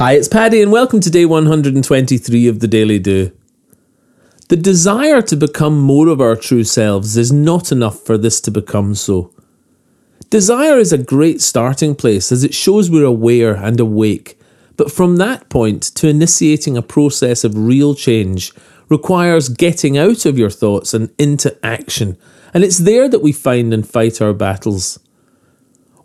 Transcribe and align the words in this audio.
Hi, 0.00 0.12
it's 0.12 0.28
Paddy, 0.28 0.62
and 0.62 0.72
welcome 0.72 1.00
to 1.00 1.10
day 1.10 1.26
123 1.26 2.48
of 2.48 2.60
the 2.60 2.66
Daily 2.66 2.98
Do. 2.98 3.32
The 4.48 4.56
desire 4.56 5.20
to 5.20 5.36
become 5.36 5.78
more 5.78 6.08
of 6.08 6.22
our 6.22 6.36
true 6.36 6.64
selves 6.64 7.18
is 7.18 7.30
not 7.30 7.70
enough 7.70 8.00
for 8.00 8.16
this 8.16 8.40
to 8.40 8.50
become 8.50 8.94
so. 8.94 9.30
Desire 10.30 10.78
is 10.78 10.90
a 10.90 10.96
great 10.96 11.42
starting 11.42 11.94
place 11.94 12.32
as 12.32 12.44
it 12.44 12.54
shows 12.54 12.90
we're 12.90 13.04
aware 13.04 13.54
and 13.54 13.78
awake, 13.78 14.40
but 14.78 14.90
from 14.90 15.16
that 15.16 15.50
point 15.50 15.82
to 15.96 16.08
initiating 16.08 16.78
a 16.78 16.82
process 16.96 17.44
of 17.44 17.58
real 17.58 17.94
change 17.94 18.54
requires 18.88 19.50
getting 19.50 19.98
out 19.98 20.24
of 20.24 20.38
your 20.38 20.48
thoughts 20.48 20.94
and 20.94 21.12
into 21.18 21.54
action, 21.62 22.16
and 22.54 22.64
it's 22.64 22.78
there 22.78 23.06
that 23.06 23.20
we 23.20 23.32
find 23.32 23.74
and 23.74 23.86
fight 23.86 24.22
our 24.22 24.32
battles. 24.32 24.98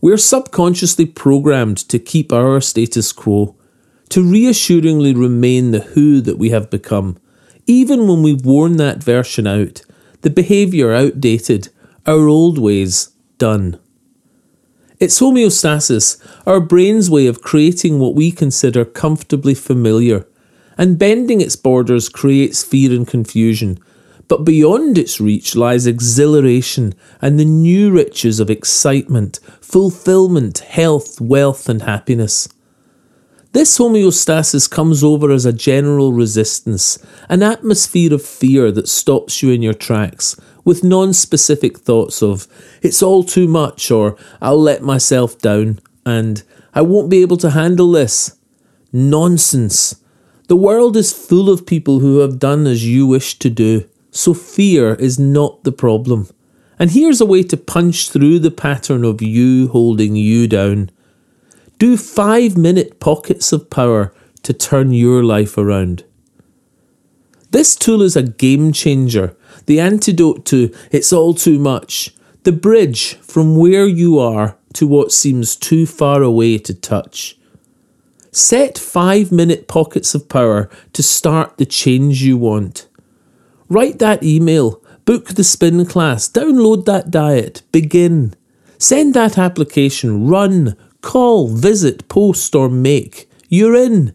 We're 0.00 0.16
subconsciously 0.16 1.06
programmed 1.06 1.78
to 1.88 2.00
keep 2.00 2.32
our 2.32 2.60
status 2.60 3.12
quo 3.12 3.54
to 4.14 4.22
reassuringly 4.22 5.12
remain 5.12 5.72
the 5.72 5.80
who 5.80 6.20
that 6.20 6.38
we 6.38 6.50
have 6.50 6.70
become, 6.70 7.18
even 7.66 8.06
when 8.06 8.22
we've 8.22 8.46
worn 8.46 8.76
that 8.76 9.02
version 9.02 9.44
out, 9.44 9.82
the 10.20 10.30
behaviour 10.30 10.92
outdated, 10.92 11.68
our 12.06 12.28
old 12.28 12.56
ways 12.56 13.08
done. 13.38 13.76
It's 15.00 15.18
homeostasis, 15.18 16.24
our 16.46 16.60
brain's 16.60 17.10
way 17.10 17.26
of 17.26 17.42
creating 17.42 17.98
what 17.98 18.14
we 18.14 18.30
consider 18.30 18.84
comfortably 18.84 19.52
familiar, 19.52 20.28
and 20.78 20.96
bending 20.96 21.40
its 21.40 21.56
borders 21.56 22.08
creates 22.08 22.62
fear 22.62 22.92
and 22.92 23.08
confusion. 23.08 23.80
But 24.28 24.44
beyond 24.44 24.96
its 24.96 25.20
reach 25.20 25.56
lies 25.56 25.88
exhilaration 25.88 26.94
and 27.20 27.36
the 27.36 27.44
new 27.44 27.90
riches 27.90 28.38
of 28.38 28.48
excitement, 28.48 29.40
fulfillment, 29.60 30.60
health, 30.60 31.20
wealth, 31.20 31.68
and 31.68 31.82
happiness. 31.82 32.48
This 33.54 33.78
homeostasis 33.78 34.68
comes 34.68 35.04
over 35.04 35.30
as 35.30 35.46
a 35.46 35.52
general 35.52 36.12
resistance, 36.12 36.98
an 37.28 37.40
atmosphere 37.40 38.12
of 38.12 38.20
fear 38.20 38.72
that 38.72 38.88
stops 38.88 39.44
you 39.44 39.52
in 39.52 39.62
your 39.62 39.74
tracks, 39.74 40.34
with 40.64 40.82
non 40.82 41.12
specific 41.12 41.78
thoughts 41.78 42.20
of, 42.20 42.48
it's 42.82 43.00
all 43.00 43.22
too 43.22 43.46
much, 43.46 43.92
or 43.92 44.16
I'll 44.42 44.60
let 44.60 44.82
myself 44.82 45.38
down, 45.38 45.78
and 46.04 46.42
I 46.74 46.82
won't 46.82 47.08
be 47.08 47.22
able 47.22 47.36
to 47.36 47.50
handle 47.50 47.92
this. 47.92 48.36
Nonsense. 48.92 50.02
The 50.48 50.56
world 50.56 50.96
is 50.96 51.12
full 51.12 51.48
of 51.48 51.64
people 51.64 52.00
who 52.00 52.18
have 52.18 52.40
done 52.40 52.66
as 52.66 52.84
you 52.84 53.06
wish 53.06 53.38
to 53.38 53.50
do, 53.50 53.88
so 54.10 54.34
fear 54.34 54.94
is 54.96 55.16
not 55.16 55.62
the 55.62 55.70
problem. 55.70 56.28
And 56.76 56.90
here's 56.90 57.20
a 57.20 57.26
way 57.26 57.44
to 57.44 57.56
punch 57.56 58.10
through 58.10 58.40
the 58.40 58.50
pattern 58.50 59.04
of 59.04 59.22
you 59.22 59.68
holding 59.68 60.16
you 60.16 60.48
down. 60.48 60.90
Do 61.84 61.98
five 61.98 62.56
minute 62.56 62.98
pockets 62.98 63.52
of 63.52 63.68
power 63.68 64.14
to 64.42 64.54
turn 64.54 64.92
your 64.92 65.22
life 65.22 65.58
around. 65.58 66.04
This 67.50 67.76
tool 67.76 68.00
is 68.00 68.16
a 68.16 68.22
game 68.22 68.72
changer, 68.72 69.36
the 69.66 69.80
antidote 69.80 70.46
to 70.46 70.74
it's 70.90 71.12
all 71.12 71.34
too 71.34 71.58
much, 71.58 72.14
the 72.44 72.52
bridge 72.52 73.16
from 73.16 73.58
where 73.58 73.86
you 73.86 74.18
are 74.18 74.56
to 74.72 74.86
what 74.86 75.12
seems 75.12 75.54
too 75.56 75.84
far 75.84 76.22
away 76.22 76.56
to 76.56 76.72
touch. 76.72 77.36
Set 78.32 78.78
five 78.78 79.30
minute 79.30 79.68
pockets 79.68 80.14
of 80.14 80.26
power 80.26 80.70
to 80.94 81.02
start 81.02 81.58
the 81.58 81.66
change 81.66 82.22
you 82.22 82.38
want. 82.38 82.88
Write 83.68 83.98
that 83.98 84.22
email, 84.22 84.82
book 85.04 85.34
the 85.34 85.44
spin 85.44 85.84
class, 85.84 86.30
download 86.30 86.86
that 86.86 87.10
diet, 87.10 87.60
begin. 87.72 88.34
Send 88.78 89.12
that 89.12 89.36
application, 89.36 90.26
run, 90.26 90.78
Call, 91.04 91.48
visit, 91.48 92.08
post, 92.08 92.54
or 92.54 92.70
make. 92.70 93.28
You're 93.50 93.76
in. 93.76 94.14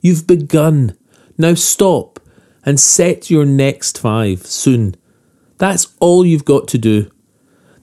You've 0.00 0.26
begun. 0.26 0.98
Now 1.38 1.54
stop 1.54 2.18
and 2.64 2.80
set 2.80 3.30
your 3.30 3.46
next 3.46 4.00
five 4.00 4.44
soon. 4.44 4.96
That's 5.58 5.94
all 6.00 6.26
you've 6.26 6.44
got 6.44 6.66
to 6.68 6.76
do. 6.76 7.08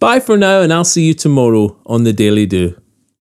Bye 0.00 0.18
for 0.18 0.38
now, 0.38 0.62
and 0.62 0.72
I'll 0.72 0.82
see 0.82 1.04
you 1.04 1.12
tomorrow 1.12 1.76
on 1.84 2.04
the 2.04 2.14
Daily 2.14 2.46
Do. 2.46 2.79